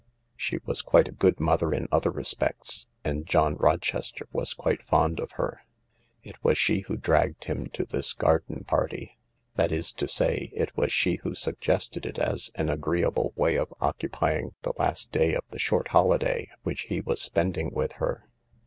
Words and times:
She 0.35 0.57
was 0.65 0.81
quite 0.81 1.07
a 1.07 1.11
good 1.13 1.39
mother 1.39 1.71
in 1.71 1.87
other 1.91 2.09
respects, 2.09 2.87
and 3.03 3.27
John 3.27 3.55
Rochester 3.57 4.27
was 4.31 4.55
quite 4.55 4.81
fond 4.81 5.19
of 5.19 5.33
her. 5.33 5.61
It 6.23 6.43
was 6.43 6.57
she 6.57 6.79
who 6.79 6.97
dragged 6.97 7.43
him 7.43 7.67
to 7.73 7.85
this 7.85 8.13
garden 8.13 8.65
^party^— 8.67 9.11
that 9.57 9.71
is 9.71 9.91
to 9.91 10.07
say, 10.07 10.49
it 10.55 10.75
was 10.75 10.91
she 10.91 11.17
who 11.17 11.35
suggested 11.35 12.07
it 12.07 12.17
as 12.17 12.49
an 12.55 12.67
agreeable 12.71 13.31
way 13.35 13.59
of 13.59 13.71
occupying 13.79 14.55
the 14.63 14.73
last 14.79 15.11
day 15.11 15.35
of 15.35 15.43
the 15.51 15.59
short 15.59 15.89
holi 15.89 16.17
day 16.17 16.49
which 16.63 16.87
he 16.89 16.99
was 16.99 17.21
spending 17.21 17.69
with 17.71 17.91
her. 18.01 18.27